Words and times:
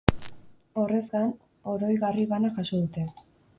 Horrez 0.83 1.01
gain, 1.11 1.29
oroigarri 1.75 2.27
bana 2.35 2.53
jaso 2.59 2.83
dute. 2.83 3.09